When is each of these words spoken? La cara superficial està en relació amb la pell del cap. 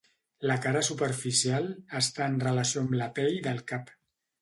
La 0.51 0.55
cara 0.63 0.81
superficial 0.87 1.69
està 2.01 2.31
en 2.33 2.43
relació 2.49 2.85
amb 2.87 2.99
la 3.05 3.15
pell 3.21 3.35
del 3.51 3.65
cap. 3.73 3.99